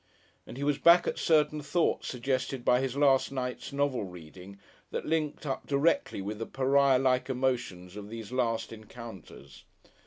And 0.47 0.57
he 0.57 0.63
was 0.63 0.79
back 0.79 1.05
at 1.05 1.19
certain 1.19 1.61
thoughts 1.61 2.07
suggested 2.07 2.65
by 2.65 2.81
his 2.81 2.95
last 2.97 3.31
night's 3.31 3.71
novel 3.71 4.03
reading, 4.03 4.57
that 4.89 5.05
linked 5.05 5.45
up 5.45 5.67
directly 5.67 6.23
with 6.23 6.39
the 6.39 6.47
pariah 6.47 6.97
like 6.97 7.29
emotions 7.29 7.95
of 7.95 8.09
these 8.09 8.31
last 8.31 8.73
encounters. 8.73 9.63